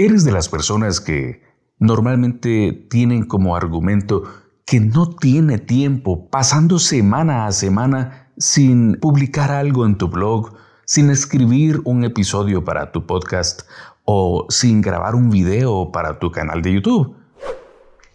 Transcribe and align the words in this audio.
¿Eres 0.00 0.24
de 0.24 0.32
las 0.32 0.48
personas 0.48 0.98
que 0.98 1.42
normalmente 1.78 2.72
tienen 2.88 3.26
como 3.26 3.54
argumento 3.54 4.22
que 4.64 4.80
no 4.80 5.10
tiene 5.10 5.58
tiempo 5.58 6.30
pasando 6.30 6.78
semana 6.78 7.44
a 7.44 7.52
semana 7.52 8.32
sin 8.38 8.94
publicar 8.94 9.50
algo 9.50 9.84
en 9.84 9.98
tu 9.98 10.08
blog, 10.08 10.54
sin 10.86 11.10
escribir 11.10 11.82
un 11.84 12.02
episodio 12.04 12.64
para 12.64 12.92
tu 12.92 13.04
podcast 13.04 13.68
o 14.06 14.46
sin 14.48 14.80
grabar 14.80 15.14
un 15.14 15.28
video 15.28 15.92
para 15.92 16.18
tu 16.18 16.30
canal 16.30 16.62
de 16.62 16.72
YouTube? 16.72 17.14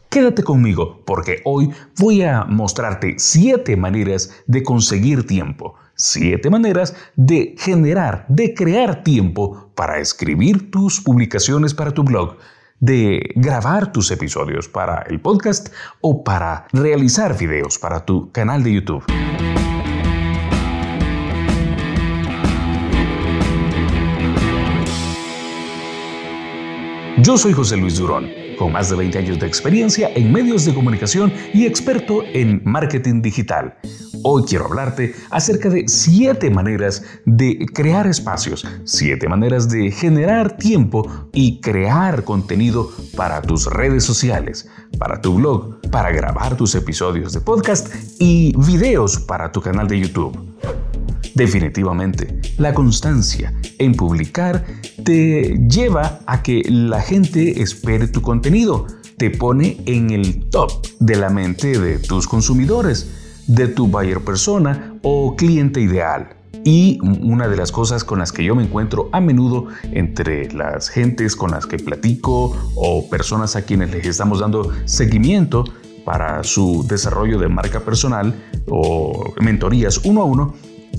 Quédate 0.09 0.41
conmigo 0.41 1.03
porque 1.05 1.43
hoy 1.45 1.69
voy 1.99 2.23
a 2.23 2.45
mostrarte 2.45 3.13
siete 3.19 3.77
maneras 3.77 4.31
de 4.47 4.63
conseguir 4.63 5.27
tiempo, 5.27 5.75
siete 5.95 6.49
maneras 6.49 6.95
de 7.15 7.55
generar, 7.57 8.25
de 8.27 8.53
crear 8.53 9.03
tiempo 9.03 9.71
para 9.75 9.99
escribir 9.99 10.71
tus 10.71 11.01
publicaciones 11.01 11.73
para 11.73 11.91
tu 11.91 12.03
blog, 12.03 12.37
de 12.79 13.31
grabar 13.35 13.91
tus 13.91 14.11
episodios 14.11 14.67
para 14.67 15.01
el 15.09 15.19
podcast 15.21 15.69
o 16.01 16.23
para 16.23 16.67
realizar 16.73 17.37
videos 17.37 17.79
para 17.79 18.05
tu 18.05 18.31
canal 18.31 18.63
de 18.63 18.73
YouTube. 18.73 19.03
Yo 27.25 27.39
soy 27.39 27.53
José 27.53 27.75
Luis 27.75 27.97
Durón, 27.97 28.29
con 28.55 28.71
más 28.71 28.91
de 28.91 28.97
20 28.97 29.17
años 29.17 29.39
de 29.39 29.47
experiencia 29.47 30.11
en 30.13 30.31
medios 30.31 30.63
de 30.63 30.75
comunicación 30.75 31.33
y 31.55 31.65
experto 31.65 32.21
en 32.23 32.61
marketing 32.63 33.23
digital. 33.23 33.79
Hoy 34.21 34.43
quiero 34.47 34.65
hablarte 34.65 35.15
acerca 35.31 35.69
de 35.69 35.87
7 35.87 36.51
maneras 36.51 37.03
de 37.25 37.65
crear 37.73 38.05
espacios, 38.05 38.67
7 38.83 39.27
maneras 39.27 39.67
de 39.69 39.89
generar 39.89 40.57
tiempo 40.57 41.29
y 41.33 41.61
crear 41.61 42.23
contenido 42.23 42.91
para 43.17 43.41
tus 43.41 43.65
redes 43.73 44.03
sociales, 44.03 44.69
para 44.99 45.19
tu 45.19 45.33
blog, 45.33 45.81
para 45.89 46.11
grabar 46.11 46.55
tus 46.55 46.75
episodios 46.75 47.33
de 47.33 47.41
podcast 47.41 47.91
y 48.19 48.53
videos 48.55 49.17
para 49.17 49.51
tu 49.51 49.61
canal 49.61 49.87
de 49.87 49.99
YouTube. 49.99 50.37
Definitivamente, 51.33 52.39
la 52.57 52.73
constancia 52.73 53.53
en 53.77 53.93
publicar 53.93 54.65
te 55.03 55.57
lleva 55.69 56.19
a 56.25 56.43
que 56.43 56.61
la 56.69 57.01
gente 57.01 57.61
espere 57.61 58.07
tu 58.07 58.21
contenido, 58.21 58.87
te 59.17 59.29
pone 59.29 59.81
en 59.85 60.11
el 60.11 60.45
top 60.49 60.71
de 60.99 61.15
la 61.15 61.29
mente 61.29 61.79
de 61.79 61.99
tus 61.99 62.27
consumidores, 62.27 63.43
de 63.47 63.67
tu 63.67 63.87
buyer 63.87 64.21
persona 64.21 64.97
o 65.03 65.35
cliente 65.35 65.81
ideal. 65.81 66.35
Y 66.63 66.99
una 67.21 67.47
de 67.47 67.57
las 67.57 67.71
cosas 67.71 68.03
con 68.03 68.19
las 68.19 68.31
que 68.31 68.43
yo 68.43 68.55
me 68.55 68.63
encuentro 68.63 69.09
a 69.11 69.21
menudo 69.21 69.67
entre 69.91 70.51
las 70.51 70.89
gentes 70.89 71.35
con 71.35 71.51
las 71.51 71.67
que 71.67 71.77
platico 71.77 72.57
o 72.75 73.07
personas 73.07 73.55
a 73.55 73.61
quienes 73.61 73.91
les 73.91 74.05
estamos 74.07 74.39
dando 74.39 74.71
seguimiento 74.85 75.63
para 76.05 76.43
su 76.43 76.85
desarrollo 76.87 77.37
de 77.39 77.49
marca 77.49 77.81
personal 77.81 78.33
o 78.67 79.33
mentorías 79.41 79.99
uno 80.05 80.21
a 80.21 80.25
uno 80.25 80.55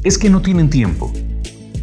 es 0.07 0.19
que 0.19 0.31
no 0.31 0.41
tienen 0.41 0.71
tiempo. 0.71 1.13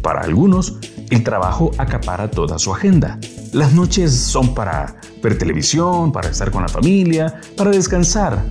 Para 0.00 0.22
algunos, 0.22 0.78
el 1.10 1.22
trabajo 1.22 1.72
acapara 1.76 2.30
toda 2.30 2.58
su 2.58 2.72
agenda. 2.72 3.18
Las 3.52 3.74
noches 3.74 4.14
son 4.14 4.54
para 4.54 4.96
ver 5.22 5.36
televisión, 5.36 6.10
para 6.10 6.30
estar 6.30 6.50
con 6.50 6.62
la 6.62 6.68
familia, 6.68 7.38
para 7.54 7.70
descansar. 7.70 8.42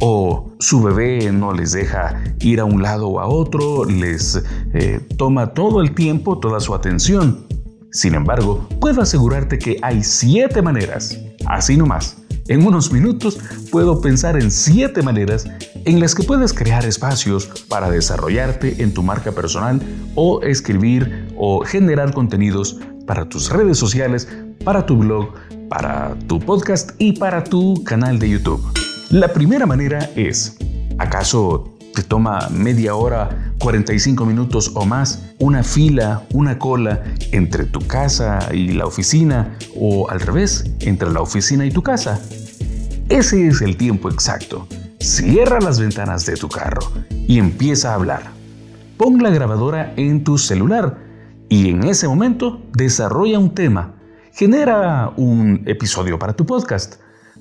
O 0.00 0.52
su 0.60 0.80
bebé 0.82 1.32
no 1.32 1.52
les 1.52 1.72
deja 1.72 2.22
ir 2.38 2.60
a 2.60 2.64
un 2.64 2.80
lado 2.80 3.08
o 3.08 3.18
a 3.18 3.26
otro, 3.26 3.84
les 3.84 4.40
eh, 4.72 5.00
toma 5.18 5.52
todo 5.52 5.80
el 5.80 5.96
tiempo, 5.96 6.38
toda 6.38 6.60
su 6.60 6.72
atención. 6.72 7.44
Sin 7.90 8.14
embargo, 8.14 8.68
puedo 8.80 9.02
asegurarte 9.02 9.58
que 9.58 9.78
hay 9.82 10.04
siete 10.04 10.62
maneras, 10.62 11.18
así 11.46 11.76
nomás, 11.76 12.21
en 12.48 12.66
unos 12.66 12.92
minutos 12.92 13.38
puedo 13.70 14.00
pensar 14.00 14.36
en 14.36 14.50
siete 14.50 15.02
maneras 15.02 15.46
en 15.84 16.00
las 16.00 16.14
que 16.14 16.22
puedes 16.22 16.52
crear 16.52 16.84
espacios 16.84 17.46
para 17.68 17.90
desarrollarte 17.90 18.82
en 18.82 18.94
tu 18.94 19.02
marca 19.02 19.32
personal 19.32 19.80
o 20.14 20.42
escribir 20.42 21.28
o 21.36 21.64
generar 21.64 22.12
contenidos 22.12 22.78
para 23.06 23.28
tus 23.28 23.50
redes 23.50 23.78
sociales, 23.78 24.28
para 24.64 24.86
tu 24.86 24.96
blog, 24.96 25.34
para 25.68 26.16
tu 26.26 26.38
podcast 26.38 26.90
y 26.98 27.12
para 27.12 27.44
tu 27.44 27.82
canal 27.84 28.18
de 28.18 28.30
YouTube. 28.30 28.62
La 29.10 29.32
primera 29.32 29.66
manera 29.66 30.10
es, 30.16 30.56
¿acaso 30.98 31.71
te 31.94 32.02
toma 32.02 32.48
media 32.50 32.94
hora, 32.94 33.52
45 33.58 34.24
minutos 34.24 34.72
o 34.74 34.84
más, 34.86 35.22
una 35.38 35.62
fila, 35.62 36.22
una 36.32 36.58
cola 36.58 37.02
entre 37.32 37.64
tu 37.64 37.80
casa 37.86 38.48
y 38.52 38.72
la 38.72 38.86
oficina 38.86 39.56
o 39.76 40.08
al 40.08 40.20
revés, 40.20 40.64
entre 40.80 41.10
la 41.10 41.20
oficina 41.20 41.66
y 41.66 41.70
tu 41.70 41.82
casa. 41.82 42.20
Ese 43.08 43.46
es 43.46 43.60
el 43.60 43.76
tiempo 43.76 44.08
exacto. 44.08 44.66
Cierra 45.00 45.60
las 45.60 45.78
ventanas 45.78 46.24
de 46.24 46.36
tu 46.36 46.48
carro 46.48 46.80
y 47.10 47.38
empieza 47.38 47.90
a 47.90 47.94
hablar. 47.94 48.22
Pon 48.96 49.22
la 49.22 49.30
grabadora 49.30 49.92
en 49.96 50.24
tu 50.24 50.38
celular 50.38 50.98
y 51.48 51.70
en 51.70 51.84
ese 51.84 52.08
momento 52.08 52.62
desarrolla 52.72 53.38
un 53.38 53.54
tema. 53.54 53.94
Genera 54.32 55.12
un 55.16 55.62
episodio 55.66 56.18
para 56.18 56.32
tu 56.32 56.46
podcast. 56.46 56.94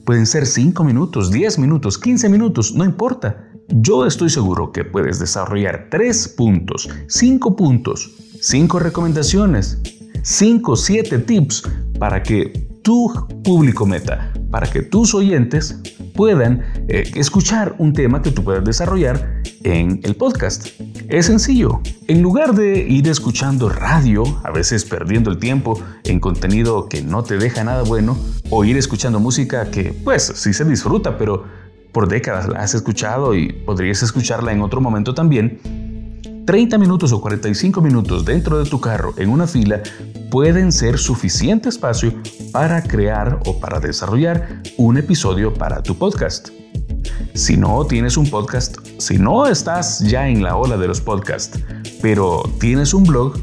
Pueden 0.06 0.26
ser 0.26 0.46
5 0.46 0.84
minutos, 0.84 1.32
10 1.32 1.60
minutos, 1.60 1.98
15 1.98 2.28
minutos, 2.28 2.74
no 2.74 2.84
importa. 2.84 3.51
Yo 3.74 4.06
estoy 4.06 4.30
seguro 4.30 4.74
que 4.74 4.84
puedes 4.84 5.18
desarrollar 5.18 5.88
3 5.90 6.28
puntos, 6.30 6.90
5 7.08 7.56
puntos, 7.56 8.12
5 8.42 8.80
recomendaciones, 8.80 9.80
5, 10.24 10.76
7 10.76 11.20
tips 11.20 11.64
para 11.98 12.22
que 12.22 12.68
tu 12.82 13.14
público 13.44 13.86
meta, 13.86 14.34
para 14.50 14.70
que 14.70 14.82
tus 14.82 15.14
oyentes 15.16 15.80
puedan 16.16 16.64
eh, 16.90 17.10
escuchar 17.16 17.76
un 17.78 17.94
tema 17.94 18.22
que 18.22 18.32
tú 18.32 18.44
puedas 18.44 18.66
desarrollar 18.66 19.42
en 19.64 20.02
el 20.04 20.16
podcast. 20.16 20.68
Es 21.08 21.28
sencillo. 21.28 21.80
En 22.08 22.22
lugar 22.22 22.54
de 22.54 22.80
ir 22.80 23.08
escuchando 23.08 23.70
radio, 23.70 24.24
a 24.44 24.52
veces 24.52 24.84
perdiendo 24.84 25.32
el 25.32 25.38
tiempo 25.38 25.80
en 26.04 26.20
contenido 26.20 26.90
que 26.90 27.02
no 27.02 27.24
te 27.24 27.38
deja 27.38 27.64
nada 27.64 27.84
bueno, 27.84 28.18
o 28.50 28.66
ir 28.66 28.76
escuchando 28.76 29.22
música 29.22 29.72
que 29.72 29.94
pues 30.04 30.24
sí 30.36 30.52
se 30.52 30.66
disfruta, 30.66 31.18
pero 31.18 31.61
por 31.92 32.08
décadas 32.08 32.48
la 32.48 32.60
has 32.60 32.74
escuchado 32.74 33.36
y 33.36 33.52
podrías 33.52 34.02
escucharla 34.04 34.52
en 34.52 34.62
otro 34.62 34.82
momento 34.82 35.14
también, 35.14 35.60
30 36.46 36.78
minutos 36.78 37.12
o 37.12 37.22
45 37.22 37.82
minutos 37.82 38.26
dentro 38.26 38.58
de 38.62 38.70
tu 38.70 38.82
carro 38.82 39.14
en 39.18 39.30
una 39.30 39.48
fila 39.48 39.82
pueden 40.30 40.72
ser 40.72 40.98
suficiente 40.98 41.70
espacio 41.70 42.14
para 42.52 42.82
crear 42.82 43.40
o 43.46 43.60
para 43.60 43.80
desarrollar 43.80 44.62
un 44.78 44.98
episodio 44.98 45.54
para 45.54 45.84
tu 45.84 45.98
podcast. 45.98 46.50
Si 47.34 47.58
no 47.58 47.86
tienes 47.86 48.18
un 48.18 48.30
podcast, 48.30 48.78
si 48.98 49.18
no 49.18 49.46
estás 49.46 50.00
ya 50.00 50.28
en 50.28 50.42
la 50.42 50.56
ola 50.56 50.78
de 50.78 50.88
los 50.88 51.00
podcasts, 51.00 51.60
pero 52.02 52.44
tienes 52.60 52.94
un 52.94 53.04
blog, 53.04 53.34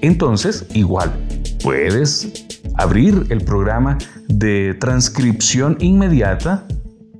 entonces 0.00 0.66
igual 0.74 1.12
puedes 1.62 2.46
abrir 2.74 3.26
el 3.30 3.44
programa 3.44 3.98
de 4.28 4.74
transcripción 4.80 5.76
inmediata 5.80 6.66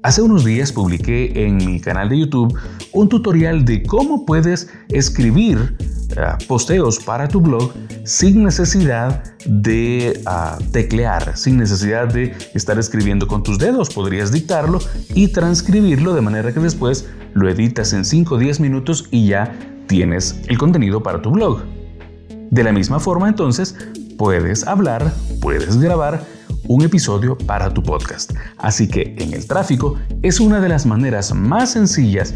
Hace 0.06 0.22
unos 0.22 0.44
días 0.44 0.70
publiqué 0.70 1.46
en 1.46 1.56
mi 1.56 1.80
canal 1.80 2.08
de 2.08 2.20
YouTube 2.20 2.56
un 2.92 3.08
tutorial 3.08 3.64
de 3.64 3.82
cómo 3.82 4.24
puedes 4.24 4.70
escribir 4.88 5.76
eh, 6.16 6.22
posteos 6.46 7.00
para 7.00 7.26
tu 7.26 7.40
blog 7.40 7.72
sin 8.04 8.44
necesidad 8.44 9.24
de 9.46 10.22
ah, 10.24 10.58
teclear, 10.70 11.36
sin 11.36 11.56
necesidad 11.56 12.06
de 12.06 12.36
estar 12.54 12.78
escribiendo 12.78 13.26
con 13.26 13.42
tus 13.42 13.58
dedos. 13.58 13.90
Podrías 13.90 14.30
dictarlo 14.30 14.78
y 15.12 15.26
transcribirlo 15.32 16.14
de 16.14 16.20
manera 16.20 16.54
que 16.54 16.60
después 16.60 17.08
lo 17.34 17.48
editas 17.48 17.92
en 17.92 18.04
5 18.04 18.36
o 18.36 18.38
10 18.38 18.60
minutos 18.60 19.08
y 19.10 19.26
ya 19.26 19.58
tienes 19.88 20.40
el 20.46 20.56
contenido 20.56 21.02
para 21.02 21.20
tu 21.20 21.32
blog. 21.32 21.62
De 22.52 22.62
la 22.62 22.70
misma 22.70 23.00
forma 23.00 23.28
entonces 23.28 23.74
puedes 24.16 24.68
hablar, 24.68 25.12
puedes 25.40 25.78
grabar 25.78 26.35
un 26.68 26.82
episodio 26.82 27.36
para 27.36 27.72
tu 27.72 27.82
podcast. 27.82 28.32
Así 28.58 28.88
que 28.88 29.14
en 29.18 29.32
el 29.32 29.46
tráfico 29.46 29.96
es 30.22 30.40
una 30.40 30.60
de 30.60 30.68
las 30.68 30.86
maneras 30.86 31.34
más 31.34 31.72
sencillas, 31.72 32.34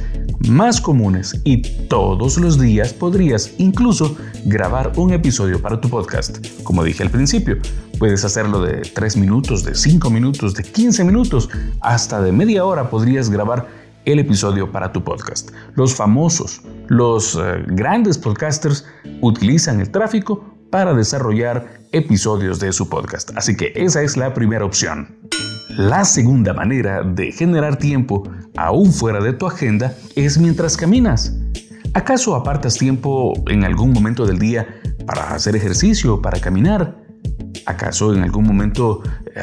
más 0.49 0.81
comunes 0.81 1.41
y 1.45 1.63
todos 1.89 2.39
los 2.39 2.61
días 2.61 2.93
podrías 2.93 3.53
incluso 3.59 4.17
grabar 4.45 4.93
un 4.97 5.13
episodio 5.13 5.61
para 5.61 5.81
tu 5.81 5.89
podcast. 5.89 6.39
Como 6.63 6.85
dije 6.85 7.03
al 7.03 7.11
principio, 7.11 7.59
puedes 7.99 8.25
hacerlo 8.25 8.63
de 8.63 8.83
3 8.83 9.17
minutos, 9.17 9.65
de 9.65 9.75
5 9.75 10.11
minutos, 10.11 10.55
de 10.55 10.63
15 10.63 11.05
minutos, 11.05 11.49
hasta 11.81 12.21
de 12.21 12.33
media 12.33 12.65
hora 12.65 12.89
podrías 12.91 13.31
grabar 13.31 13.69
el 14.05 14.19
episodio 14.19 14.71
para 14.71 14.93
tu 14.93 15.05
podcast. 15.05 15.51
Los 15.75 15.95
famosos, 15.95 16.63
los 16.89 17.37
eh, 17.37 17.65
grandes 17.69 18.17
podcasters 18.17 18.87
utilizan 19.21 19.81
el 19.81 19.91
tráfico 19.91 20.60
para 20.71 20.95
desarrollar 20.95 21.81
episodios 21.93 22.61
de 22.61 22.73
su 22.73 22.89
podcast. 22.89 23.31
Así 23.37 23.57
que 23.57 23.73
esa 23.75 24.03
es 24.03 24.17
la 24.17 24.33
primera 24.33 24.65
opción. 24.65 25.17
La 25.71 26.05
segunda 26.05 26.53
manera 26.53 27.03
de 27.03 27.33
generar 27.33 27.77
tiempo, 27.77 28.29
aún 28.57 28.93
fuera 28.93 29.21
de 29.21 29.33
tu 29.33 29.47
agenda, 29.47 29.95
es 30.17 30.39
mientras 30.39 30.77
caminas. 30.77 31.37
¿Acaso 31.95 32.37
apartas 32.37 32.77
tiempo 32.77 33.35
en 33.49 33.65
algún 33.65 33.93
momento 33.93 34.27
del 34.27 34.39
día 34.39 34.81
para 35.07 35.35
hacer 35.35 35.57
ejercicio, 35.57 36.23
para 36.23 36.41
caminar? 36.41 37.00
¿Acaso 37.67 38.15
en 38.15 38.23
algún 38.23 38.47
momento 38.47 39.03
eh, 39.35 39.43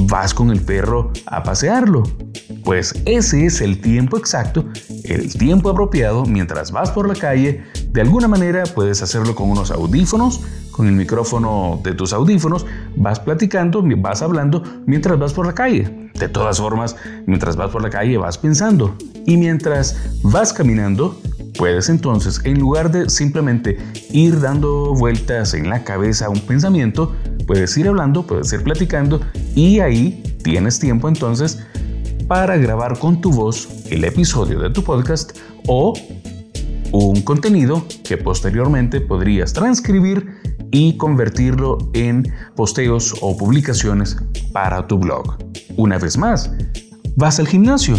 vas 0.00 0.34
con 0.34 0.50
el 0.50 0.60
perro 0.60 1.12
a 1.26 1.42
pasearlo? 1.42 2.02
Pues 2.64 2.94
ese 3.06 3.46
es 3.46 3.60
el 3.60 3.80
tiempo 3.80 4.16
exacto, 4.16 4.64
el 5.04 5.32
tiempo 5.32 5.70
apropiado 5.70 6.24
mientras 6.24 6.72
vas 6.72 6.90
por 6.90 7.08
la 7.08 7.14
calle. 7.14 7.64
De 7.90 8.00
alguna 8.00 8.28
manera 8.28 8.64
puedes 8.74 9.02
hacerlo 9.02 9.34
con 9.34 9.50
unos 9.50 9.70
audífonos, 9.70 10.40
con 10.70 10.86
el 10.86 10.92
micrófono 10.92 11.80
de 11.82 11.94
tus 11.94 12.12
audífonos, 12.12 12.66
vas 12.96 13.20
platicando, 13.20 13.84
vas 13.98 14.22
hablando 14.22 14.62
mientras 14.86 15.18
vas 15.18 15.32
por 15.32 15.46
la 15.46 15.54
calle. 15.54 16.10
De 16.18 16.28
todas 16.28 16.58
formas, 16.58 16.96
mientras 17.26 17.56
vas 17.56 17.70
por 17.70 17.82
la 17.82 17.90
calle 17.90 18.18
vas 18.18 18.38
pensando. 18.38 18.94
Y 19.26 19.36
mientras 19.36 19.96
vas 20.22 20.52
caminando, 20.52 21.20
puedes 21.58 21.88
entonces, 21.88 22.40
en 22.44 22.58
lugar 22.58 22.90
de 22.90 23.10
simplemente 23.10 23.78
ir 24.10 24.40
dando 24.40 24.94
vueltas 24.94 25.54
en 25.54 25.68
la 25.68 25.84
cabeza 25.84 26.26
a 26.26 26.30
un 26.30 26.40
pensamiento, 26.40 27.14
puedes 27.50 27.76
ir 27.76 27.88
hablando, 27.88 28.24
puedes 28.24 28.52
ir 28.52 28.62
platicando 28.62 29.20
y 29.56 29.80
ahí 29.80 30.22
tienes 30.44 30.78
tiempo 30.78 31.08
entonces 31.08 31.58
para 32.28 32.56
grabar 32.56 32.96
con 32.96 33.20
tu 33.20 33.32
voz 33.32 33.68
el 33.90 34.04
episodio 34.04 34.60
de 34.60 34.70
tu 34.70 34.84
podcast 34.84 35.36
o 35.66 35.92
un 36.92 37.22
contenido 37.22 37.84
que 38.04 38.16
posteriormente 38.16 39.00
podrías 39.00 39.52
transcribir 39.52 40.28
y 40.70 40.96
convertirlo 40.96 41.78
en 41.92 42.32
posteos 42.54 43.16
o 43.20 43.36
publicaciones 43.36 44.16
para 44.52 44.86
tu 44.86 45.00
blog. 45.00 45.36
Una 45.76 45.98
vez 45.98 46.16
más, 46.16 46.52
vas 47.16 47.40
al 47.40 47.48
gimnasio. 47.48 47.96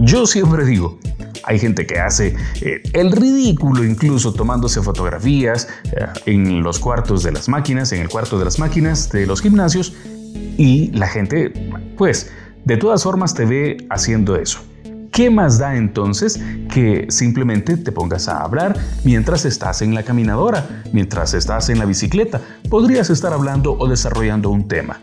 Yo 0.00 0.26
siempre 0.26 0.64
digo, 0.64 0.98
hay 1.44 1.58
gente 1.58 1.86
que 1.86 1.98
hace 1.98 2.34
eh, 2.60 2.82
el 2.92 3.12
ridículo 3.12 3.84
incluso 3.84 4.32
tomándose 4.32 4.82
fotografías 4.82 5.68
eh, 5.92 6.06
en 6.26 6.62
los 6.62 6.78
cuartos 6.78 7.22
de 7.22 7.32
las 7.32 7.48
máquinas, 7.48 7.92
en 7.92 8.02
el 8.02 8.08
cuarto 8.08 8.38
de 8.38 8.44
las 8.44 8.58
máquinas 8.58 9.10
de 9.10 9.26
los 9.26 9.40
gimnasios 9.40 9.94
y 10.56 10.90
la 10.92 11.08
gente 11.08 11.52
pues 11.96 12.30
de 12.64 12.76
todas 12.76 13.02
formas 13.02 13.34
te 13.34 13.44
ve 13.44 13.86
haciendo 13.90 14.36
eso. 14.36 14.60
¿Qué 15.12 15.28
más 15.28 15.58
da 15.58 15.76
entonces 15.76 16.40
que 16.72 17.06
simplemente 17.08 17.76
te 17.76 17.90
pongas 17.90 18.28
a 18.28 18.42
hablar 18.42 18.78
mientras 19.02 19.44
estás 19.44 19.82
en 19.82 19.94
la 19.94 20.04
caminadora, 20.04 20.84
mientras 20.92 21.34
estás 21.34 21.68
en 21.68 21.78
la 21.80 21.84
bicicleta? 21.84 22.40
Podrías 22.68 23.10
estar 23.10 23.32
hablando 23.32 23.76
o 23.76 23.88
desarrollando 23.88 24.50
un 24.50 24.68
tema. 24.68 25.00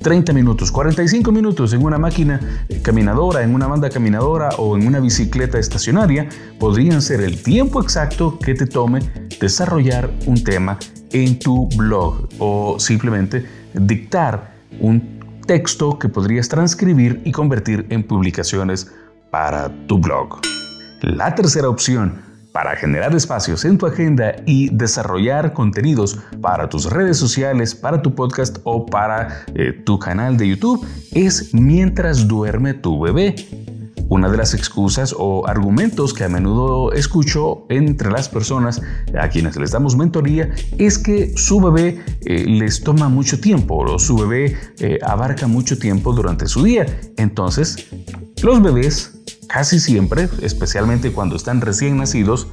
30 0.00 0.32
minutos, 0.32 0.70
45 0.70 1.32
minutos 1.32 1.72
en 1.72 1.84
una 1.84 1.98
máquina 1.98 2.40
caminadora, 2.82 3.42
en 3.42 3.54
una 3.54 3.66
banda 3.66 3.90
caminadora 3.90 4.50
o 4.58 4.76
en 4.76 4.86
una 4.86 5.00
bicicleta 5.00 5.58
estacionaria 5.58 6.28
podrían 6.58 7.02
ser 7.02 7.20
el 7.20 7.42
tiempo 7.42 7.82
exacto 7.82 8.38
que 8.38 8.54
te 8.54 8.66
tome 8.66 9.00
desarrollar 9.40 10.10
un 10.26 10.42
tema 10.42 10.78
en 11.12 11.38
tu 11.38 11.68
blog 11.76 12.28
o 12.38 12.78
simplemente 12.78 13.46
dictar 13.74 14.54
un 14.80 15.40
texto 15.46 15.98
que 15.98 16.08
podrías 16.08 16.48
transcribir 16.48 17.20
y 17.24 17.32
convertir 17.32 17.86
en 17.90 18.02
publicaciones 18.02 18.92
para 19.30 19.70
tu 19.86 19.98
blog. 19.98 20.40
La 21.00 21.34
tercera 21.34 21.68
opción 21.68 22.20
para 22.56 22.74
generar 22.74 23.14
espacios 23.14 23.66
en 23.66 23.76
tu 23.76 23.84
agenda 23.84 24.34
y 24.46 24.70
desarrollar 24.74 25.52
contenidos 25.52 26.18
para 26.40 26.70
tus 26.70 26.90
redes 26.90 27.18
sociales, 27.18 27.74
para 27.74 28.00
tu 28.00 28.14
podcast 28.14 28.56
o 28.64 28.86
para 28.86 29.44
eh, 29.54 29.74
tu 29.84 29.98
canal 29.98 30.38
de 30.38 30.48
YouTube 30.48 30.82
es 31.12 31.52
mientras 31.52 32.26
duerme 32.26 32.72
tu 32.72 32.98
bebé. 32.98 33.34
Una 34.08 34.30
de 34.30 34.38
las 34.38 34.54
excusas 34.54 35.14
o 35.18 35.46
argumentos 35.46 36.14
que 36.14 36.24
a 36.24 36.30
menudo 36.30 36.92
escucho 36.92 37.66
entre 37.68 38.10
las 38.10 38.30
personas 38.30 38.80
a 39.20 39.28
quienes 39.28 39.54
les 39.56 39.72
damos 39.72 39.94
mentoría 39.94 40.48
es 40.78 40.96
que 40.96 41.36
su 41.36 41.60
bebé 41.60 42.02
eh, 42.24 42.46
les 42.46 42.82
toma 42.82 43.10
mucho 43.10 43.38
tiempo 43.38 43.76
o 43.76 43.98
su 43.98 44.16
bebé 44.16 44.56
eh, 44.78 44.98
abarca 45.02 45.46
mucho 45.46 45.78
tiempo 45.78 46.14
durante 46.14 46.46
su 46.46 46.62
día. 46.62 46.86
Entonces, 47.18 47.86
los 48.42 48.62
bebés 48.62 49.12
casi 49.48 49.80
siempre, 49.80 50.28
especialmente 50.42 51.12
cuando 51.12 51.36
están 51.36 51.60
recién 51.60 51.96
nacidos, 51.96 52.48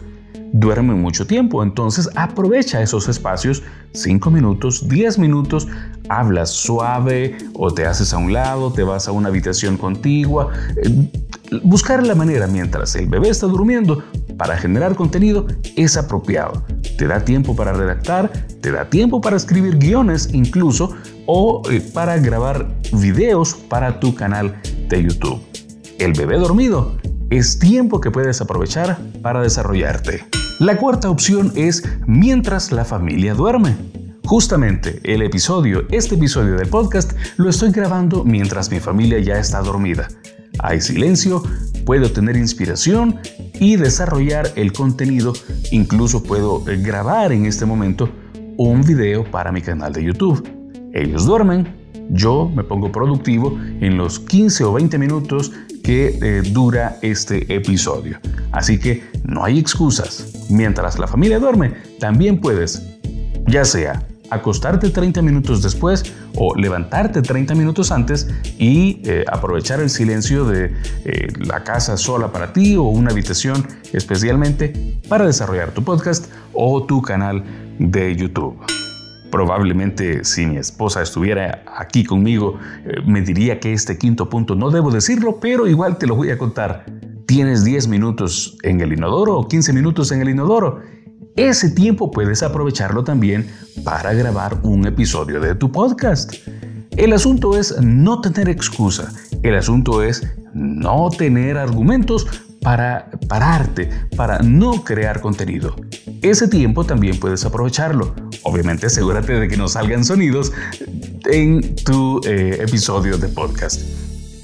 duermen 0.53 1.01
mucho 1.01 1.25
tiempo, 1.25 1.63
entonces 1.63 2.09
aprovecha 2.15 2.81
esos 2.81 3.09
espacios, 3.09 3.63
5 3.93 4.29
minutos, 4.31 4.87
10 4.87 5.17
minutos, 5.17 5.67
hablas 6.09 6.51
suave 6.51 7.37
o 7.55 7.73
te 7.73 7.85
haces 7.85 8.13
a 8.13 8.17
un 8.17 8.33
lado, 8.33 8.71
te 8.71 8.83
vas 8.83 9.07
a 9.07 9.11
una 9.11 9.29
habitación 9.29 9.77
contigua. 9.77 10.51
Eh, 10.77 11.11
buscar 11.63 12.05
la 12.05 12.15
manera 12.15 12.47
mientras 12.47 12.95
el 12.95 13.07
bebé 13.07 13.29
está 13.29 13.47
durmiendo 13.47 14.03
para 14.37 14.55
generar 14.57 14.95
contenido 14.95 15.47
es 15.75 15.97
apropiado. 15.97 16.63
Te 16.97 17.07
da 17.07 17.25
tiempo 17.25 17.55
para 17.55 17.73
redactar, 17.73 18.31
te 18.61 18.71
da 18.71 18.89
tiempo 18.89 19.21
para 19.21 19.37
escribir 19.37 19.77
guiones 19.77 20.29
incluso 20.33 20.95
o 21.25 21.63
eh, 21.71 21.81
para 21.93 22.17
grabar 22.17 22.67
videos 22.93 23.55
para 23.55 23.99
tu 23.99 24.13
canal 24.13 24.61
de 24.87 25.03
YouTube. 25.03 25.52
El 26.03 26.11
bebé 26.11 26.38
dormido 26.38 26.97
es 27.29 27.59
tiempo 27.59 28.01
que 28.01 28.11
puedes 28.11 28.41
aprovechar 28.41 28.97
para 29.21 29.41
desarrollarte. 29.41 30.25
La 30.59 30.75
cuarta 30.75 31.09
opción 31.09 31.53
es 31.55 31.81
mientras 32.05 32.73
la 32.73 32.83
familia 32.83 33.33
duerme. 33.35 33.77
Justamente 34.25 35.00
el 35.05 35.21
episodio, 35.21 35.83
este 35.91 36.15
episodio 36.15 36.57
del 36.57 36.67
podcast, 36.67 37.13
lo 37.38 37.50
estoy 37.50 37.71
grabando 37.71 38.25
mientras 38.25 38.69
mi 38.69 38.81
familia 38.81 39.17
ya 39.19 39.39
está 39.39 39.61
dormida. 39.61 40.09
Hay 40.59 40.81
silencio, 40.81 41.41
puedo 41.85 42.11
tener 42.11 42.35
inspiración 42.35 43.21
y 43.61 43.77
desarrollar 43.77 44.51
el 44.57 44.73
contenido. 44.73 45.31
Incluso 45.71 46.21
puedo 46.21 46.65
grabar 46.65 47.31
en 47.31 47.45
este 47.45 47.65
momento 47.65 48.09
un 48.57 48.81
video 48.81 49.23
para 49.31 49.53
mi 49.53 49.61
canal 49.61 49.94
de 49.94 50.03
YouTube. 50.03 50.45
Ellos 50.94 51.25
duermen, 51.25 51.82
yo 52.09 52.51
me 52.53 52.63
pongo 52.63 52.91
productivo 52.91 53.57
en 53.81 53.97
los 53.97 54.19
15 54.19 54.63
o 54.63 54.73
20 54.73 54.97
minutos 54.97 55.51
que 55.83 56.19
eh, 56.21 56.41
dura 56.51 56.97
este 57.01 57.53
episodio. 57.53 58.19
Así 58.51 58.79
que 58.79 59.03
no 59.23 59.44
hay 59.44 59.59
excusas. 59.59 60.45
Mientras 60.50 61.00
la 61.00 61.07
familia 61.07 61.39
duerme, 61.39 61.73
también 62.00 62.39
puedes, 62.39 62.81
ya 63.47 63.65
sea 63.65 64.05
acostarte 64.29 64.89
30 64.89 65.21
minutos 65.21 65.61
después 65.61 66.03
o 66.35 66.55
levantarte 66.55 67.21
30 67.21 67.53
minutos 67.55 67.91
antes 67.91 68.27
y 68.57 69.01
eh, 69.05 69.25
aprovechar 69.31 69.79
el 69.79 69.89
silencio 69.89 70.45
de 70.45 70.73
eh, 71.05 71.27
la 71.45 71.63
casa 71.63 71.97
sola 71.97 72.31
para 72.31 72.51
ti 72.51 72.75
o 72.75 72.83
una 72.83 73.11
habitación 73.11 73.67
especialmente 73.91 74.73
para 75.07 75.25
desarrollar 75.25 75.71
tu 75.71 75.83
podcast 75.83 76.31
o 76.53 76.83
tu 76.83 77.01
canal 77.01 77.44
de 77.77 78.15
YouTube. 78.15 78.57
Probablemente 79.33 80.24
si 80.25 80.45
mi 80.45 80.57
esposa 80.57 81.01
estuviera 81.01 81.63
aquí 81.75 82.03
conmigo, 82.03 82.59
eh, 82.85 83.01
me 83.03 83.21
diría 83.21 83.60
que 83.60 83.74
este 83.74 83.98
quinto 83.98 84.29
punto 84.29 84.53
no 84.53 84.69
debo 84.69 84.91
decirlo, 84.91 85.39
pero 85.39 85.67
igual 85.67 85.98
te 85.98 86.05
lo 86.05 86.15
voy 86.15 86.29
a 86.29 86.38
contar. 86.38 86.86
Tienes 87.25 87.63
10 87.63 87.88
minutos 87.88 88.55
en 88.62 88.79
el 88.81 88.93
inodoro 88.93 89.39
o 89.39 89.48
15 89.48 89.74
minutos 89.74 90.12
en 90.12 90.22
el 90.22 90.29
inodoro. 90.29 90.81
Ese 91.36 91.72
tiempo 91.72 92.12
puedes 92.12 92.43
aprovecharlo 92.43 93.03
también 93.03 93.48
para 93.84 94.13
grabar 94.13 94.60
un 94.62 94.86
episodio 94.86 95.39
de 95.39 95.55
tu 95.55 95.72
podcast. 95.72 96.31
El 96.91 97.12
asunto 97.12 97.57
es 97.57 97.75
no 97.81 98.22
tener 98.22 98.50
excusa. 98.50 99.12
El 99.41 99.55
asunto 99.55 100.03
es 100.03 100.31
no 100.53 101.10
tener 101.10 101.57
argumentos 101.57 102.27
para 102.63 103.10
pararte, 103.27 103.89
para 104.15 104.39
no 104.39 104.84
crear 104.84 105.22
contenido. 105.22 105.75
Ese 106.22 106.48
tiempo 106.48 106.86
también 106.86 107.20
puedes 107.20 107.46
aprovecharlo. 107.46 108.15
Obviamente 108.43 108.88
asegúrate 108.88 109.34
de 109.34 109.48
que 109.48 109.58
no 109.58 109.67
salgan 109.67 110.05
sonidos 110.05 110.51
en 111.25 111.75
tu 111.75 112.22
eh, 112.25 112.58
episodio 112.62 113.17
de 113.17 113.27
podcast. 113.27 113.82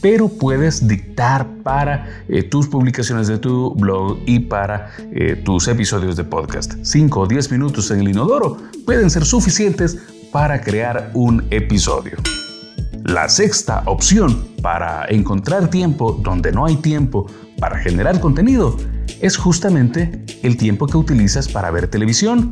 Pero 0.02 0.30
puedes 0.30 0.88
dictar 0.88 1.46
para 1.64 2.24
eh, 2.30 2.44
tus 2.44 2.68
publicaciones 2.68 3.28
de 3.28 3.38
tu 3.38 3.74
blog 3.76 4.20
y 4.26 4.40
para 4.40 4.92
eh, 5.12 5.42
tus 5.44 5.68
episodios 5.68 6.16
de 6.16 6.24
podcast. 6.24 6.74
5 6.82 7.20
o 7.20 7.28
10 7.28 7.52
minutos 7.52 7.92
en 7.92 8.02
el 8.02 8.10
inodoro 8.10 8.58
pueden 8.86 9.10
ser 9.10 9.26
suficientes 9.26 9.98
para 10.32 10.62
crear 10.62 11.12
un 11.14 11.46
episodio. 11.50 12.18
La 13.06 13.28
sexta 13.28 13.84
opción 13.86 14.50
para 14.62 15.06
encontrar 15.10 15.70
tiempo 15.70 16.20
donde 16.22 16.52
no 16.52 16.66
hay 16.66 16.76
tiempo 16.76 17.28
para 17.60 17.78
generar 17.80 18.20
contenido 18.20 18.78
es 19.22 19.38
justamente 19.38 20.24
el 20.44 20.58
tiempo 20.58 20.88
que 20.88 20.98
utilizas 20.98 21.48
para 21.48 21.72
ver 21.72 21.88
televisión, 21.88 22.52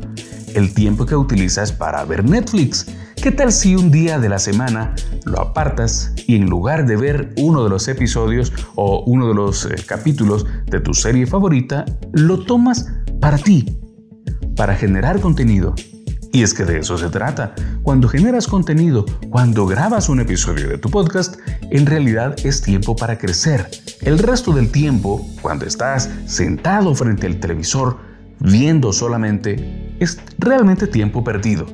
el 0.54 0.74
tiempo 0.74 1.06
que 1.06 1.16
utilizas 1.16 1.72
para 1.72 2.04
ver 2.04 2.28
Netflix. 2.28 2.86
¿Qué 3.22 3.32
tal 3.32 3.52
si 3.52 3.74
un 3.74 3.90
día 3.90 4.18
de 4.18 4.28
la 4.28 4.38
semana 4.38 4.94
lo 5.24 5.40
apartas 5.40 6.12
y 6.26 6.36
en 6.36 6.46
lugar 6.46 6.86
de 6.86 6.96
ver 6.96 7.34
uno 7.38 7.64
de 7.64 7.70
los 7.70 7.88
episodios 7.88 8.52
o 8.76 9.02
uno 9.06 9.28
de 9.28 9.34
los 9.34 9.64
eh, 9.64 9.74
capítulos 9.86 10.46
de 10.66 10.80
tu 10.80 10.94
serie 10.94 11.26
favorita, 11.26 11.84
lo 12.12 12.44
tomas 12.44 12.86
para 13.20 13.38
ti, 13.38 13.78
para 14.54 14.76
generar 14.76 15.20
contenido? 15.20 15.74
Y 16.32 16.42
es 16.42 16.54
que 16.54 16.64
de 16.64 16.78
eso 16.78 16.98
se 16.98 17.08
trata. 17.08 17.54
Cuando 17.82 18.08
generas 18.08 18.46
contenido, 18.46 19.06
cuando 19.30 19.66
grabas 19.66 20.08
un 20.08 20.20
episodio 20.20 20.68
de 20.68 20.78
tu 20.78 20.90
podcast, 20.90 21.36
en 21.70 21.86
realidad 21.86 22.36
es 22.44 22.60
tiempo 22.60 22.94
para 22.94 23.18
crecer. 23.18 23.68
El 24.02 24.18
resto 24.18 24.52
del 24.52 24.70
tiempo, 24.70 25.28
cuando 25.42 25.66
estás 25.66 26.08
sentado 26.26 26.94
frente 26.94 27.26
al 27.26 27.40
televisor, 27.40 27.98
viendo 28.38 28.92
solamente, 28.92 29.96
es 29.98 30.18
realmente 30.38 30.86
tiempo 30.86 31.24
perdido. 31.24 31.66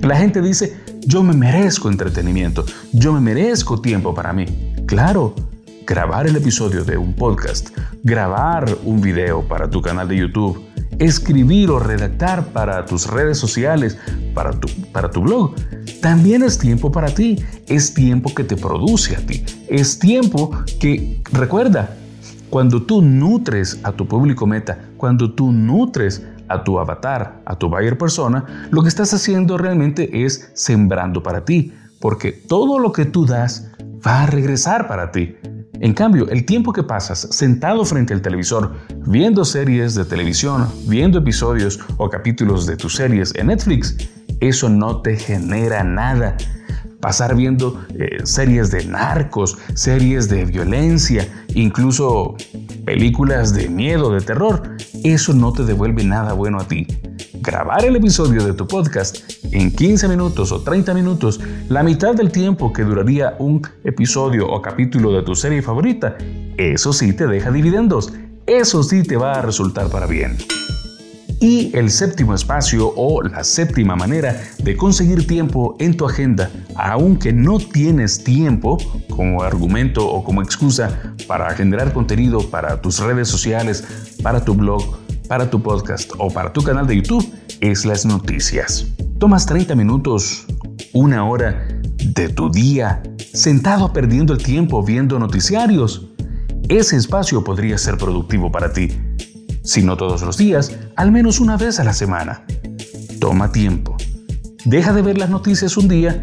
La 0.00 0.16
gente 0.16 0.40
dice, 0.40 0.76
yo 1.02 1.22
me 1.22 1.34
merezco 1.34 1.90
entretenimiento, 1.90 2.64
yo 2.92 3.12
me 3.12 3.20
merezco 3.20 3.80
tiempo 3.80 4.14
para 4.14 4.32
mí. 4.32 4.46
Claro, 4.86 5.34
grabar 5.86 6.26
el 6.26 6.36
episodio 6.36 6.84
de 6.84 6.96
un 6.96 7.12
podcast, 7.12 7.68
grabar 8.02 8.78
un 8.84 9.00
video 9.02 9.46
para 9.46 9.68
tu 9.68 9.82
canal 9.82 10.08
de 10.08 10.16
YouTube, 10.16 10.67
escribir 10.98 11.70
o 11.70 11.78
redactar 11.78 12.46
para 12.48 12.84
tus 12.84 13.06
redes 13.06 13.38
sociales, 13.38 13.98
para 14.34 14.52
tu, 14.52 14.68
para 14.92 15.10
tu 15.10 15.22
blog, 15.22 15.54
también 16.00 16.42
es 16.42 16.58
tiempo 16.58 16.90
para 16.92 17.08
ti, 17.08 17.42
es 17.66 17.94
tiempo 17.94 18.34
que 18.34 18.44
te 18.44 18.56
produce 18.56 19.16
a 19.16 19.20
ti, 19.20 19.44
es 19.68 19.98
tiempo 19.98 20.50
que, 20.80 21.20
recuerda, 21.32 21.96
cuando 22.50 22.82
tú 22.82 23.02
nutres 23.02 23.78
a 23.82 23.92
tu 23.92 24.06
público 24.06 24.46
meta, 24.46 24.78
cuando 24.96 25.32
tú 25.32 25.52
nutres 25.52 26.22
a 26.48 26.64
tu 26.64 26.78
avatar, 26.78 27.42
a 27.44 27.56
tu 27.56 27.68
buyer 27.68 27.98
persona, 27.98 28.68
lo 28.70 28.82
que 28.82 28.88
estás 28.88 29.12
haciendo 29.12 29.58
realmente 29.58 30.24
es 30.24 30.50
sembrando 30.54 31.22
para 31.22 31.44
ti, 31.44 31.72
porque 32.00 32.32
todo 32.32 32.78
lo 32.78 32.92
que 32.92 33.04
tú 33.04 33.26
das 33.26 33.70
va 34.06 34.22
a 34.22 34.26
regresar 34.26 34.88
para 34.88 35.10
ti. 35.10 35.36
En 35.80 35.94
cambio, 35.94 36.28
el 36.28 36.44
tiempo 36.44 36.72
que 36.72 36.82
pasas 36.82 37.28
sentado 37.30 37.84
frente 37.84 38.12
al 38.12 38.20
televisor, 38.20 38.74
viendo 39.06 39.44
series 39.44 39.94
de 39.94 40.04
televisión, 40.04 40.68
viendo 40.86 41.18
episodios 41.18 41.78
o 41.98 42.10
capítulos 42.10 42.66
de 42.66 42.76
tus 42.76 42.96
series 42.96 43.32
en 43.36 43.46
Netflix, 43.46 43.96
eso 44.40 44.68
no 44.68 45.02
te 45.02 45.16
genera 45.16 45.84
nada. 45.84 46.36
Pasar 47.00 47.36
viendo 47.36 47.80
eh, 47.94 48.18
series 48.24 48.72
de 48.72 48.84
narcos, 48.86 49.56
series 49.74 50.28
de 50.28 50.44
violencia, 50.44 51.28
incluso 51.54 52.34
películas 52.84 53.54
de 53.54 53.68
miedo, 53.68 54.12
de 54.12 54.20
terror, 54.20 54.76
eso 55.04 55.32
no 55.32 55.52
te 55.52 55.64
devuelve 55.64 56.02
nada 56.02 56.32
bueno 56.32 56.58
a 56.58 56.66
ti. 56.66 56.88
Grabar 57.40 57.84
el 57.84 57.94
episodio 57.94 58.44
de 58.44 58.52
tu 58.52 58.66
podcast 58.66 59.18
en 59.52 59.70
15 59.70 60.08
minutos 60.08 60.50
o 60.50 60.60
30 60.60 60.92
minutos, 60.92 61.40
la 61.68 61.82
mitad 61.82 62.14
del 62.14 62.32
tiempo 62.32 62.72
que 62.72 62.82
duraría 62.82 63.36
un 63.38 63.62
episodio 63.84 64.48
o 64.48 64.60
capítulo 64.60 65.12
de 65.12 65.22
tu 65.22 65.34
serie 65.34 65.62
favorita, 65.62 66.16
eso 66.56 66.92
sí 66.92 67.12
te 67.12 67.26
deja 67.26 67.50
dividendos, 67.50 68.12
eso 68.46 68.82
sí 68.82 69.02
te 69.02 69.16
va 69.16 69.34
a 69.34 69.42
resultar 69.42 69.88
para 69.88 70.06
bien. 70.06 70.36
Y 71.40 71.70
el 71.76 71.90
séptimo 71.90 72.34
espacio 72.34 72.92
o 72.96 73.22
la 73.22 73.44
séptima 73.44 73.94
manera 73.94 74.42
de 74.58 74.76
conseguir 74.76 75.24
tiempo 75.26 75.76
en 75.78 75.96
tu 75.96 76.06
agenda, 76.06 76.50
aunque 76.74 77.32
no 77.32 77.58
tienes 77.58 78.24
tiempo 78.24 78.78
como 79.10 79.42
argumento 79.42 80.08
o 80.08 80.24
como 80.24 80.42
excusa 80.42 81.14
para 81.28 81.48
generar 81.54 81.92
contenido 81.92 82.40
para 82.50 82.82
tus 82.82 82.98
redes 82.98 83.28
sociales, 83.28 83.84
para 84.22 84.44
tu 84.44 84.54
blog, 84.54 84.98
para 85.28 85.50
tu 85.50 85.62
podcast 85.62 86.10
o 86.18 86.30
para 86.30 86.52
tu 86.52 86.62
canal 86.62 86.86
de 86.86 86.96
YouTube, 86.96 87.26
es 87.60 87.84
las 87.84 88.04
noticias. 88.06 88.86
Tomas 89.18 89.46
30 89.46 89.74
minutos, 89.74 90.46
una 90.92 91.24
hora 91.24 91.68
de 91.98 92.28
tu 92.28 92.50
día 92.50 93.02
sentado 93.32 93.92
perdiendo 93.92 94.32
el 94.32 94.42
tiempo 94.42 94.82
viendo 94.82 95.18
noticiarios. 95.18 96.08
Ese 96.68 96.96
espacio 96.96 97.44
podría 97.44 97.78
ser 97.78 97.98
productivo 97.98 98.50
para 98.50 98.72
ti 98.72 98.90
si 99.68 99.82
no 99.82 99.98
todos 99.98 100.22
los 100.22 100.38
días, 100.38 100.78
al 100.96 101.12
menos 101.12 101.40
una 101.40 101.58
vez 101.58 101.78
a 101.78 101.84
la 101.84 101.92
semana. 101.92 102.42
Toma 103.20 103.52
tiempo. 103.52 103.98
Deja 104.64 104.94
de 104.94 105.02
ver 105.02 105.18
las 105.18 105.28
noticias 105.28 105.76
un 105.76 105.88
día 105.88 106.22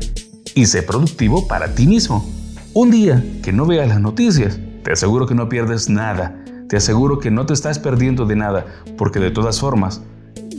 y 0.55 0.65
sé 0.65 0.81
productivo 0.81 1.47
para 1.47 1.75
ti 1.75 1.85
mismo. 1.85 2.27
Un 2.73 2.89
día 2.89 3.23
que 3.43 3.53
no 3.53 3.67
veas 3.67 3.87
las 3.87 4.01
noticias, 4.01 4.59
te 4.83 4.93
aseguro 4.93 5.27
que 5.27 5.35
no 5.35 5.47
pierdes 5.47 5.89
nada. 5.89 6.43
Te 6.67 6.77
aseguro 6.77 7.19
que 7.19 7.29
no 7.29 7.45
te 7.45 7.53
estás 7.53 7.77
perdiendo 7.77 8.25
de 8.25 8.35
nada, 8.35 8.65
porque 8.97 9.19
de 9.19 9.29
todas 9.29 9.59
formas, 9.59 10.01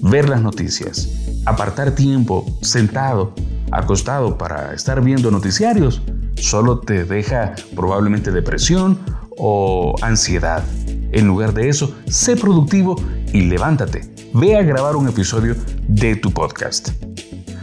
ver 0.03 0.29
las 0.29 0.41
noticias, 0.41 1.09
apartar 1.47 1.93
tiempo 1.93 2.47
sentado, 2.63 3.35
acostado 3.73 4.39
para 4.39 4.73
estar 4.73 5.03
viendo 5.03 5.31
noticiarios, 5.31 6.03
solo 6.37 6.79
te 6.79 7.05
deja 7.05 7.55
probablemente 7.75 8.31
depresión 8.31 8.99
o 9.37 9.97
ansiedad. 10.01 10.63
En 11.11 11.27
lugar 11.27 11.53
de 11.55 11.69
eso, 11.69 11.95
sé 12.07 12.37
productivo 12.37 12.97
y 13.33 13.43
levántate. 13.43 14.15
Ve 14.33 14.57
a 14.57 14.63
grabar 14.63 14.97
un 14.97 15.09
episodio 15.09 15.57
de 15.89 16.15
tu 16.17 16.31
podcast. 16.31 16.91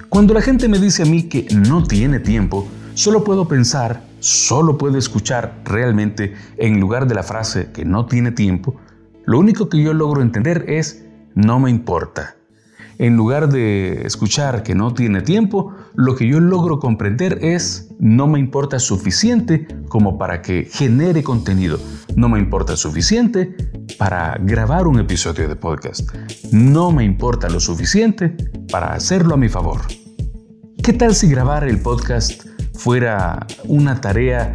Cuando 0.09 0.33
la 0.33 0.41
gente 0.41 0.67
me 0.67 0.79
dice 0.79 1.03
a 1.03 1.05
mí 1.05 1.23
que 1.23 1.47
no 1.55 1.83
tiene 1.83 2.19
tiempo, 2.19 2.67
solo 2.93 3.23
puedo 3.23 3.47
pensar, 3.47 4.01
solo 4.23 4.77
puedo 4.77 4.97
escuchar 4.97 5.61
realmente 5.65 6.33
en 6.57 6.79
lugar 6.79 7.07
de 7.07 7.15
la 7.15 7.23
frase 7.23 7.71
que 7.73 7.83
no 7.83 8.05
tiene 8.05 8.31
tiempo, 8.31 8.77
lo 9.25 9.37
único 9.37 9.67
que 9.67 9.83
yo 9.83 9.93
logro 9.93 10.21
entender 10.21 10.63
es 10.69 11.05
no 11.35 11.59
me 11.59 11.69
importa. 11.69 12.37
En 12.99 13.17
lugar 13.17 13.49
de 13.49 14.05
escuchar 14.05 14.63
que 14.63 14.75
no 14.75 14.93
tiene 14.93 15.21
tiempo, 15.21 15.73
lo 15.95 16.15
que 16.15 16.25
yo 16.25 16.39
logro 16.39 16.79
comprender 16.79 17.39
es 17.41 17.89
no 17.99 18.27
me 18.27 18.39
importa 18.39 18.79
suficiente 18.79 19.67
como 19.89 20.17
para 20.17 20.41
que 20.41 20.69
genere 20.71 21.21
contenido. 21.21 21.77
No 22.15 22.29
me 22.29 22.39
importa 22.39 22.77
suficiente 22.77 23.57
para 23.97 24.37
grabar 24.39 24.87
un 24.87 24.99
episodio 24.99 25.49
de 25.49 25.57
podcast. 25.57 26.09
No 26.53 26.91
me 26.91 27.03
importa 27.03 27.49
lo 27.49 27.59
suficiente 27.59 28.37
para 28.71 28.93
hacerlo 28.93 29.33
a 29.33 29.37
mi 29.37 29.49
favor. 29.49 29.81
¿Qué 30.81 30.93
tal 30.93 31.13
si 31.13 31.27
grabar 31.27 31.65
el 31.65 31.81
podcast 31.81 32.52
fuera 32.73 33.45
una 33.65 33.99
tarea 34.01 34.51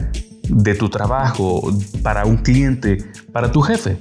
de 0.48 0.75
tu 0.75 0.88
trabajo 0.88 1.72
para 2.02 2.25
un 2.25 2.38
cliente, 2.38 2.98
para 3.32 3.50
tu 3.52 3.60
jefe? 3.60 3.98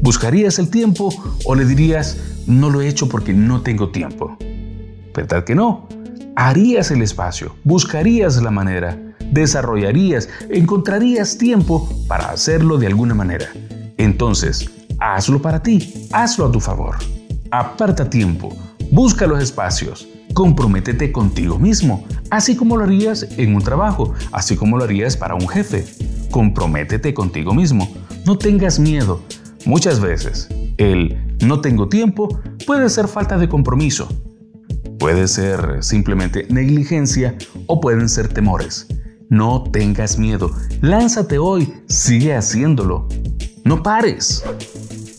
¿Buscarías 0.00 0.58
el 0.58 0.70
tiempo 0.70 1.12
o 1.44 1.54
le 1.54 1.64
dirías, 1.64 2.18
no 2.46 2.70
lo 2.70 2.80
he 2.80 2.88
hecho 2.88 3.08
porque 3.08 3.32
no 3.32 3.62
tengo 3.62 3.90
tiempo? 3.90 4.36
¿Verdad 5.14 5.44
que 5.44 5.54
no? 5.54 5.88
Harías 6.36 6.90
el 6.90 7.00
espacio, 7.00 7.54
buscarías 7.62 8.42
la 8.42 8.50
manera, 8.50 8.98
desarrollarías, 9.30 10.28
encontrarías 10.50 11.38
tiempo 11.38 11.88
para 12.08 12.30
hacerlo 12.30 12.76
de 12.76 12.88
alguna 12.88 13.14
manera. 13.14 13.46
Entonces, 13.96 14.68
hazlo 14.98 15.40
para 15.40 15.62
ti, 15.62 16.08
hazlo 16.12 16.46
a 16.46 16.52
tu 16.52 16.60
favor. 16.60 16.96
Aparta 17.50 18.10
tiempo, 18.10 18.56
busca 18.90 19.26
los 19.26 19.42
espacios, 19.42 20.08
comprométete 20.32 21.12
contigo 21.12 21.58
mismo, 21.58 22.04
así 22.30 22.56
como 22.56 22.76
lo 22.76 22.84
harías 22.84 23.26
en 23.36 23.54
un 23.54 23.62
trabajo, 23.62 24.14
así 24.32 24.56
como 24.56 24.78
lo 24.78 24.84
harías 24.84 25.16
para 25.16 25.34
un 25.34 25.48
jefe. 25.48 25.84
Comprométete 26.30 27.14
contigo 27.14 27.54
mismo, 27.54 27.88
no 28.26 28.36
tengas 28.36 28.78
miedo, 28.78 29.20
Muchas 29.66 29.98
veces, 29.98 30.48
el 30.76 31.16
no 31.40 31.62
tengo 31.62 31.88
tiempo 31.88 32.28
puede 32.66 32.90
ser 32.90 33.08
falta 33.08 33.38
de 33.38 33.48
compromiso, 33.48 34.06
puede 34.98 35.26
ser 35.26 35.82
simplemente 35.82 36.46
negligencia 36.50 37.34
o 37.66 37.80
pueden 37.80 38.10
ser 38.10 38.28
temores. 38.28 38.86
No 39.30 39.62
tengas 39.62 40.18
miedo, 40.18 40.50
lánzate 40.82 41.38
hoy, 41.38 41.72
sigue 41.88 42.34
haciéndolo. 42.34 43.08
No 43.64 43.82
pares. 43.82 44.44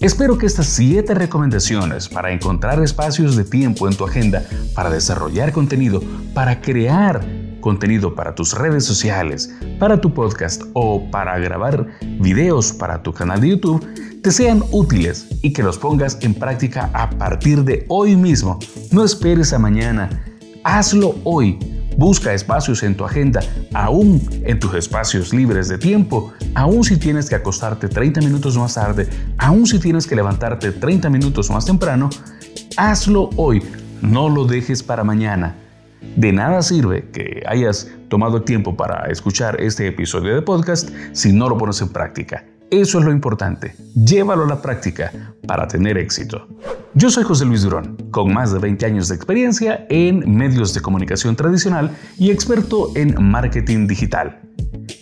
Espero 0.06 0.38
que 0.38 0.46
estas 0.46 0.68
7 0.68 1.16
recomendaciones 1.16 2.08
para 2.08 2.32
encontrar 2.32 2.80
espacios 2.84 3.36
de 3.36 3.44
tiempo 3.44 3.88
en 3.88 3.96
tu 3.96 4.06
agenda, 4.06 4.44
para 4.76 4.92
desarrollar 4.92 5.52
contenido, 5.52 6.00
para 6.36 6.62
crear 6.62 7.26
contenido 7.60 8.14
para 8.14 8.36
tus 8.36 8.54
redes 8.54 8.86
sociales, 8.86 9.52
para 9.80 10.00
tu 10.00 10.14
podcast 10.14 10.62
o 10.74 11.10
para 11.10 11.40
grabar 11.40 11.88
videos 12.20 12.72
para 12.72 13.02
tu 13.02 13.14
canal 13.14 13.42
de 13.42 13.50
YouTube, 13.50 14.22
te 14.22 14.30
sean 14.30 14.64
útiles 14.70 15.26
y 15.42 15.52
que 15.52 15.64
los 15.64 15.80
pongas 15.80 16.20
en 16.22 16.36
práctica 16.36 16.92
a 16.94 17.10
partir 17.10 17.64
de 17.64 17.84
hoy 17.90 18.16
mismo. 18.16 18.60
No 18.92 19.04
esperes 19.04 19.54
a 19.54 19.58
mañana, 19.58 20.24
hazlo 20.64 21.16
hoy. 21.24 21.58
Busca 21.98 22.34
espacios 22.34 22.84
en 22.84 22.96
tu 22.96 23.06
agenda, 23.06 23.42
aún 23.74 24.22
en 24.44 24.60
tus 24.60 24.74
espacios 24.74 25.34
libres 25.34 25.70
de 25.70 25.78
tiempo, 25.78 26.34
aún 26.54 26.84
si 26.84 26.98
tienes 26.98 27.30
que 27.30 27.36
acostarte 27.36 27.88
30 27.88 28.20
minutos 28.20 28.58
más 28.58 28.74
tarde, 28.74 29.08
aún 29.38 29.66
si 29.66 29.80
tienes 29.80 30.06
que 30.06 30.16
levantarte 30.16 30.74
30 30.74 31.10
minutos 31.10 31.50
más 31.50 31.66
temprano, 31.66 32.10
hazlo 32.75 33.30
hoy, 33.38 33.64
no 34.02 34.28
lo 34.28 34.46
dejes 34.46 34.84
para 34.84 35.06
mañana. 35.06 35.56
De 36.18 36.34
nada 36.34 36.62
sirve 36.62 37.10
que 37.12 37.44
hayas 37.48 37.90
tomado 38.10 38.44
tiempo 38.44 38.75
para 38.75 39.06
escuchar 39.10 39.62
este 39.62 39.88
episodio 39.88 40.36
de 40.36 40.42
podcast 40.42 40.90
si 41.14 41.32
no 41.32 41.48
lo 41.48 41.58
pones 41.58 41.82
en 41.82 41.90
práctica. 41.90 42.44
Eso 42.72 43.00
es 43.00 43.05
lo 43.05 43.12
importante. 43.12 43.75
Llévalo 43.93 44.43
a 44.43 44.48
la 44.48 44.62
práctica 44.62 45.36
para 45.48 45.67
tener 45.67 45.98
éxito. 45.98 46.48
Yo 46.95 47.12
soy 47.12 47.24
José 47.24 47.45
Luis 47.45 47.62
Durón, 47.62 47.95
con 48.10 48.34
más 48.34 48.51
de 48.51 48.60
20 48.60 48.86
años 48.86 49.07
de 49.07 49.15
experiencia 49.15 49.86
en 49.89 50.36
medios 50.36 50.74
de 50.74 50.81
comunicación 50.81 51.36
tradicional 51.36 51.95
y 52.17 52.31
experto 52.31 52.91
en 52.95 53.15
marketing 53.22 53.86
digital. 53.86 54.41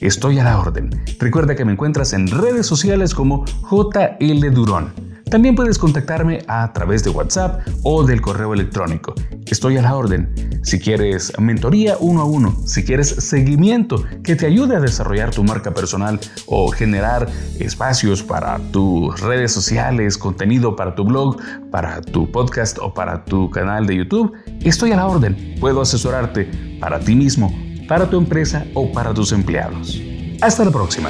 Estoy 0.01 0.39
a 0.39 0.43
la 0.43 0.59
orden. 0.59 0.89
Recuerda 1.19 1.55
que 1.55 1.63
me 1.63 1.71
encuentras 1.71 2.11
en 2.13 2.27
redes 2.27 2.65
sociales 2.65 3.15
como 3.15 3.45
JL 3.69 4.53
Durón. 4.53 5.12
También 5.33 5.55
puedes 5.55 5.79
contactarme 5.79 6.43
a 6.47 6.71
través 6.73 7.03
de 7.03 7.09
WhatsApp 7.09 7.67
o 7.81 8.03
del 8.03 8.21
correo 8.21 8.53
electrónico. 8.53 9.15
estoy 9.47 9.77
a 9.77 9.81
la 9.81 9.95
orden. 9.95 10.31
Si 10.61 10.79
quieres 10.79 11.33
mentoría 11.39 11.97
uno 11.99 12.21
a 12.21 12.25
uno, 12.25 12.55
si 12.67 12.83
quieres 12.83 13.07
seguimiento 13.07 14.03
que 14.23 14.35
te 14.35 14.45
ayude 14.45 14.75
a 14.75 14.79
desarrollar 14.79 15.31
tu 15.31 15.43
marca 15.43 15.73
personal 15.73 16.19
o 16.45 16.69
generar 16.69 17.27
espacios 17.59 18.21
para 18.21 18.59
tus 18.71 19.19
redes 19.21 19.51
sociales, 19.51 20.19
contenido 20.19 20.75
para 20.75 20.93
tu 20.93 21.03
blog, 21.03 21.37
para 21.71 21.99
tu 22.01 22.31
podcast 22.31 22.77
o 22.79 22.93
para 22.93 23.25
tu 23.25 23.49
canal 23.49 23.87
de 23.87 23.95
YouTube, 23.95 24.33
estoy 24.61 24.91
a 24.91 24.97
la 24.97 25.07
orden. 25.07 25.55
Puedo 25.59 25.81
asesorarte 25.81 26.47
para 26.79 26.99
ti 26.99 27.15
mismo, 27.15 27.51
para 27.87 28.07
tu 28.07 28.19
empresa 28.19 28.65
o 28.75 28.91
para 28.91 29.15
tus 29.15 29.31
empleados. 29.31 29.99
Hasta 30.41 30.63
la 30.63 30.69
próxima. 30.69 31.09